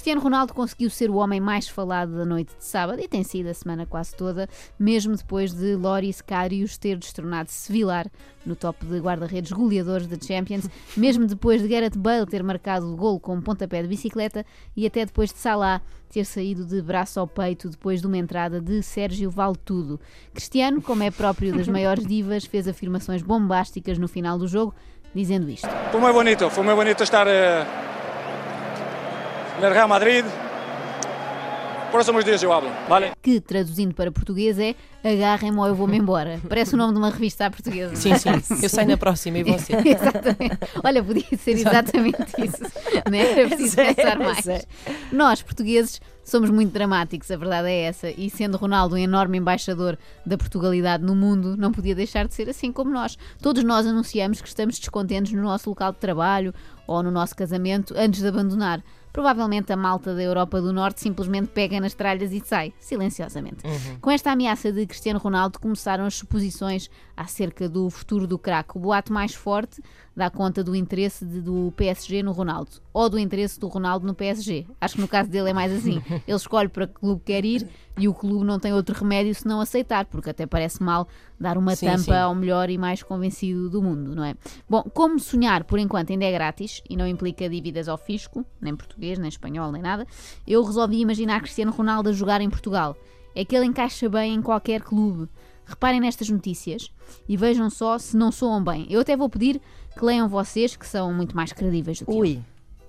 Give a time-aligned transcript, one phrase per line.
[0.00, 3.48] Cristiano Ronaldo conseguiu ser o homem mais falado da noite de sábado e tem sido
[3.48, 4.48] a semana quase toda,
[4.78, 8.10] mesmo depois de Loris Karius ter destronado Sevilar
[8.46, 10.66] no top de guarda-redes goleadores da Champions,
[10.96, 14.42] mesmo depois de Gareth Bale ter marcado o gol com um pontapé de bicicleta
[14.74, 18.58] e até depois de Salah ter saído de braço ao peito depois de uma entrada
[18.58, 20.00] de Sérgio Valtudo.
[20.32, 24.74] Cristiano, como é próprio das maiores divas, fez afirmações bombásticas no final do jogo,
[25.14, 25.68] dizendo isto.
[25.90, 27.89] Foi muito bonito, foi muito bonito estar eh,
[29.60, 30.24] no Real Madrid.
[31.90, 33.10] Próximos dias eu hablo, vale?
[33.20, 36.40] Que, traduzindo para português, é agarrem-me ou eu vou-me embora.
[36.48, 37.96] Parece o nome de uma revista à portuguesa.
[37.96, 38.30] Sim, sim.
[38.62, 39.72] Eu saio na próxima e você.
[39.84, 40.58] exatamente.
[40.84, 42.62] Olha, podia ser exatamente isso.
[43.10, 43.32] Não é?
[43.32, 44.46] Era preciso pensar mais.
[45.12, 48.10] Nós, portugueses, somos muito dramáticos, a verdade é essa.
[48.10, 52.48] E sendo Ronaldo um enorme embaixador da Portugalidade no mundo, não podia deixar de ser
[52.48, 53.18] assim como nós.
[53.42, 56.54] Todos nós anunciamos que estamos descontentes no nosso local de trabalho
[56.86, 58.82] ou no nosso casamento antes de abandonar.
[59.12, 63.66] Provavelmente a malta da Europa do Norte simplesmente pega nas tralhas e sai, silenciosamente.
[63.66, 63.98] Uhum.
[64.00, 68.76] Com esta ameaça de Cristiano Ronaldo começaram as suposições acerca do futuro do craque.
[68.76, 69.82] O boato mais forte
[70.14, 74.14] dá conta do interesse de, do PSG no Ronaldo ou do interesse do Ronaldo no
[74.14, 74.66] PSG.
[74.80, 76.02] Acho que no caso dele é mais assim.
[76.26, 79.60] Ele escolhe para que clube quer ir e o clube não tem outro remédio senão
[79.60, 81.06] aceitar, porque até parece mal
[81.38, 82.12] dar uma Sim, tampa sim.
[82.12, 84.34] ao melhor e mais convencido do mundo, não é?
[84.68, 88.74] Bom, como sonhar por enquanto ainda é grátis e não implica dívidas ao fisco, nem
[88.74, 90.06] português, nem espanhol, nem nada,
[90.46, 92.96] eu resolvi imaginar Cristiano Ronaldo a jogar em Portugal.
[93.34, 95.28] É que ele encaixa bem em qualquer clube.
[95.64, 96.90] Reparem nestas notícias
[97.28, 98.86] e vejam só se não soam bem.
[98.90, 99.60] Eu até vou pedir
[99.96, 102.16] que leiam vocês, que são muito mais credíveis do que eu.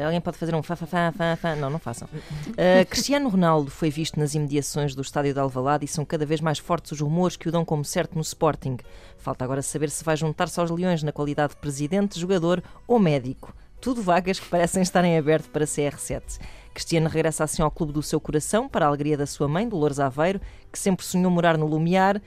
[0.00, 1.56] Alguém pode fazer um fa, fa, fa, fa, fa.
[1.56, 2.08] Não, não façam.
[2.12, 6.40] Uh, Cristiano Ronaldo foi visto nas imediações do estádio de Alvalade e são cada vez
[6.40, 8.76] mais fortes os rumores que o dão como certo no Sporting.
[9.18, 13.54] Falta agora saber se vai juntar-se aos Leões na qualidade de presidente, jogador ou médico.
[13.80, 16.38] Tudo vagas que parecem estar em aberto para CR7.
[16.72, 20.00] Cristiano regressa assim ao clube do seu coração, para a alegria da sua mãe, Dolores
[20.00, 20.40] Aveiro,
[20.70, 22.20] que sempre sonhou morar no Lumiar,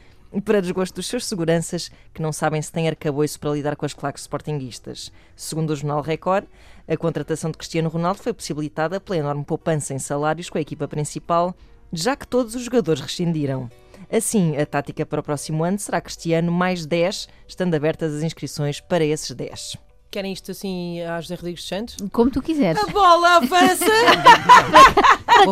[0.44, 3.94] para desgosto dos seus seguranças, que não sabem se têm arcabouço para lidar com as
[3.94, 5.12] claques sportinguistas.
[5.36, 6.46] Segundo o jornal Record,
[6.88, 10.88] a contratação de Cristiano Ronaldo foi possibilitada pela enorme poupança em salários com a equipa
[10.88, 11.56] principal,
[11.92, 13.70] já que todos os jogadores rescindiram.
[14.12, 18.80] Assim, a tática para o próximo ano será Cristiano mais 10, estando abertas as inscrições
[18.80, 19.78] para esses 10.
[20.12, 21.98] Querem isto assim a José Rodrigues Santos?
[22.12, 22.82] Como tu quiseres.
[22.82, 23.86] A bola avança!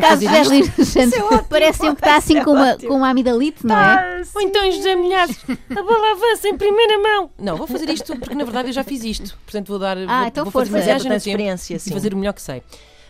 [0.04, 0.70] Por Vou acaso, fazer José isto.
[0.70, 4.22] Rodrigues Santos parece sempre que está assim com uma, com uma amidalite, não é?
[4.36, 5.38] Ou então José Milhares,
[5.70, 7.30] a bola avança em primeira mão.
[7.40, 9.38] Não, vou fazer isto porque na verdade eu já fiz isto.
[9.46, 9.98] Portanto vou dar.
[9.98, 10.72] Ah, vou, então vou força.
[10.72, 12.62] fazer é viagem no portanto tempo experiência, e fazer o melhor que sei.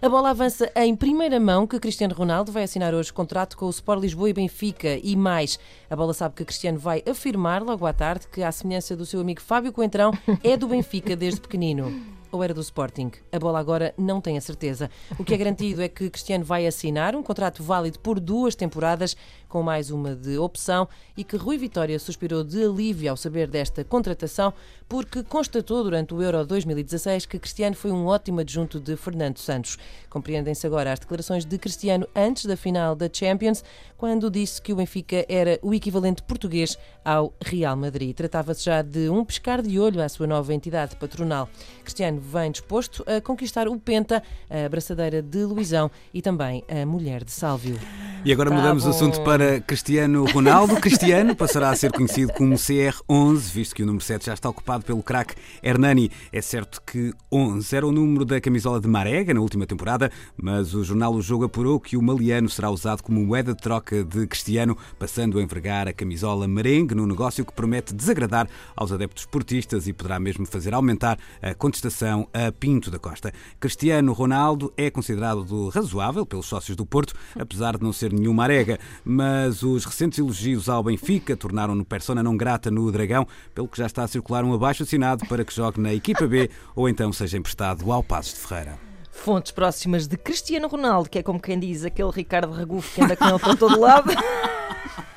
[0.02, 3.70] A bola avança em primeira mão que Cristiano Ronaldo vai assinar hoje contrato com o
[3.70, 5.58] Sport Lisboa e Benfica e mais.
[5.90, 9.22] A bola sabe que Cristiano vai afirmar logo à tarde que, à semelhança do seu
[9.22, 10.12] amigo Fábio Coentrão,
[10.44, 12.13] é do Benfica desde pequenino.
[12.34, 13.12] Ou era do Sporting?
[13.32, 14.90] A bola agora não tem a certeza.
[15.20, 19.16] O que é garantido é que Cristiano vai assinar um contrato válido por duas temporadas,
[19.54, 23.84] com mais uma de opção, e que Rui Vitória suspirou de alívio ao saber desta
[23.84, 24.52] contratação,
[24.90, 29.78] porque constatou durante o Euro 2016 que Cristiano foi um ótimo adjunto de Fernando Santos.
[30.10, 33.64] Compreendem-se agora as declarações de Cristiano antes da final da Champions,
[33.96, 36.76] quando disse que o Benfica era o equivalente português
[37.06, 38.16] ao Real Madrid.
[38.16, 41.48] Tratava-se já de um pescar de olho à sua nova entidade patronal.
[41.84, 47.24] Cristiano vem disposto a conquistar o Penta, a abraçadeira de Luizão e também a mulher
[47.24, 47.80] de Sálvio.
[48.26, 50.78] E agora Tá mudamos o assunto para Cristiano Ronaldo.
[50.78, 54.86] Cristiano passará a ser conhecido como CR11, visto que o número 7 já está ocupado
[54.86, 56.10] pelo craque Hernani.
[56.32, 60.10] É certo que 11 era o número da camisola de Marega na última temporada,
[60.42, 64.06] mas o jornal O Jogo apurou que o maliano será usado como moeda de troca
[64.06, 69.26] de Cristiano, passando a envergar a camisola merengue num negócio que promete desagradar aos adeptos
[69.26, 73.34] portistas e poderá mesmo fazer aumentar a contestação a Pinto da Costa.
[73.60, 78.44] Cristiano Ronaldo é considerado do razoável pelos sócios do Porto, apesar de não ser nenhuma
[78.44, 83.78] arega, mas os recentes elogios ao Benfica tornaram-no persona não grata no Dragão, pelo que
[83.78, 87.38] já está a circular um abaixo-assinado para que jogue na equipa B ou então seja
[87.38, 88.78] emprestado ao Passos de Ferreira.
[89.12, 93.16] Fontes próximas de Cristiano Ronaldo, que é como quem diz aquele Ricardo Ragufo que anda
[93.16, 94.12] com ele para todo lado.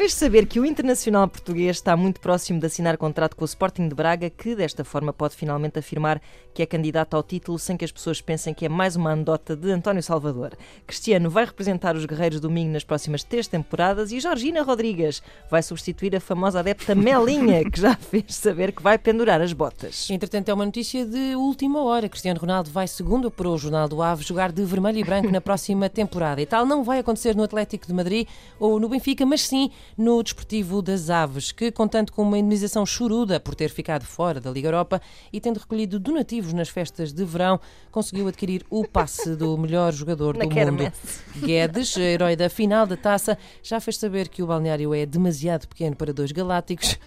[0.00, 3.86] Fez saber que o internacional português está muito próximo de assinar contrato com o Sporting
[3.86, 6.22] de Braga, que desta forma pode finalmente afirmar
[6.54, 9.54] que é candidato ao título sem que as pessoas pensem que é mais uma anedota
[9.54, 10.56] de António Salvador.
[10.86, 15.62] Cristiano vai representar os Guerreiros do Minho nas próximas três temporadas e Georgina Rodrigues vai
[15.62, 20.08] substituir a famosa adepta Melinha, que já fez saber que vai pendurar as botas.
[20.08, 22.08] Entretanto, é uma notícia de última hora.
[22.08, 25.42] Cristiano Ronaldo vai, segundo para o Jornal do Ave, jogar de vermelho e branco na
[25.42, 26.40] próxima temporada.
[26.40, 28.26] E tal não vai acontecer no Atlético de Madrid
[28.58, 33.38] ou no Benfica, mas sim no Desportivo das Aves, que, contando com uma indemnização choruda
[33.40, 35.00] por ter ficado fora da Liga Europa
[35.32, 37.60] e tendo recolhido donativos nas festas de verão,
[37.90, 40.92] conseguiu adquirir o passe do melhor jogador do mundo.
[41.36, 45.96] Guedes, herói da final da taça, já fez saber que o balneário é demasiado pequeno
[45.96, 46.98] para dois galácticos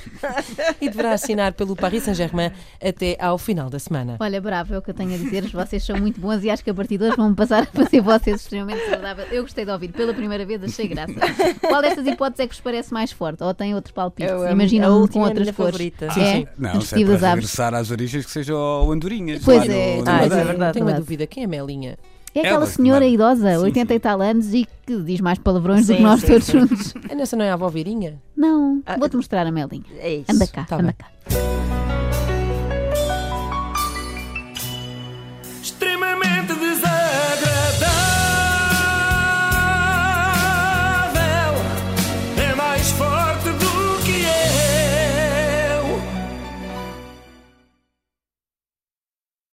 [0.80, 2.52] e deverá assinar pelo Paris Saint-Germain
[2.82, 4.16] até ao final da semana.
[4.20, 5.48] Olha, bravo, é o que eu tenho a dizer.
[5.48, 8.00] Vocês são muito bons e acho que a partir de hoje vão passar a fazer
[8.00, 9.28] vocês extremamente saudáveis.
[9.32, 11.14] Eu gostei de ouvir pela primeira vez, achei graça.
[11.60, 13.42] Qual destas hipóteses é que vos parece mais forte?
[13.42, 14.30] Ou tem outro palpite?
[14.50, 15.72] Imaginam-me última com é outras minha cores.
[15.72, 16.10] favorita.
[16.12, 16.32] Sim, é?
[16.32, 16.46] sim.
[16.58, 17.22] Não, se é para aves.
[17.30, 19.42] regressar às origens que seja o Andorinhas.
[19.44, 19.96] Pois é.
[19.96, 20.72] no, no Ah, é verdade.
[20.74, 21.98] Tenho uma dúvida, quem é Melinha?
[22.32, 23.12] É aquela Ela, senhora claro.
[23.14, 23.96] idosa, Sim, 80 sim.
[23.96, 26.60] e tal anos, e que diz mais palavrões do que Sim, nós sim, todos sim.
[26.60, 26.94] juntos.
[27.08, 28.22] É nessa não é a avó Virinha?
[28.36, 29.82] Não, Ah, vou-te mostrar a Melinha.
[29.98, 30.30] É isso.
[30.30, 30.94] Anda cá, Tá anda bem.
[30.96, 31.49] cá.